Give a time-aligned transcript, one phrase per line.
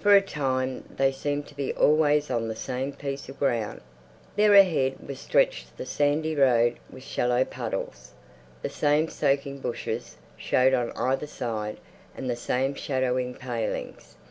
[0.00, 3.82] For a time they seemed to be always on the same piece of ground.
[4.36, 8.12] There ahead was stretched the sandy road with shallow puddles;
[8.62, 11.76] the same soaking bushes showed on either side
[12.16, 14.16] and the same shadowy palings.